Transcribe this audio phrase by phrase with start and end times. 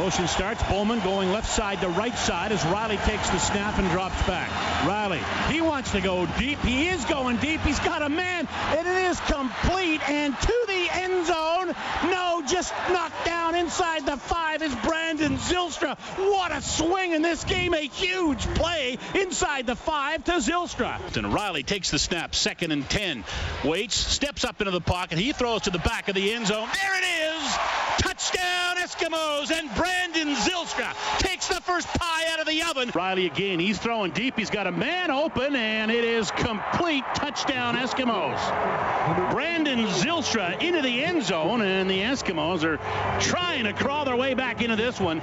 [0.00, 0.62] Motion starts.
[0.62, 4.48] Bowman going left side to right side as Reilly takes the snap and drops back.
[4.86, 5.20] Reilly,
[5.52, 6.58] he wants to go deep.
[6.60, 7.60] He is going deep.
[7.60, 11.74] He's got a man, and it is complete and to the end zone.
[12.10, 15.98] No, just knocked down inside the five is Brandon Zylstra.
[16.16, 17.74] What a swing in this game.
[17.74, 20.98] A huge play inside the five to Zylstra.
[21.14, 23.22] And Reilly takes the snap, second and 10.
[23.66, 25.18] Waits, steps up into the pocket.
[25.18, 26.68] He throws to the back of the end zone.
[26.72, 27.09] There it is.
[29.10, 29.50] Eskimos.
[29.50, 32.90] And Brandon Zylstra takes the first pie out of the oven.
[32.94, 33.58] Reilly again.
[33.58, 34.38] He's throwing deep.
[34.38, 38.38] He's got a man open, and it is complete touchdown Eskimos.
[39.32, 42.78] Brandon Zylstra into the end zone, and the Eskimos are
[43.20, 45.18] trying to crawl their way back into this one.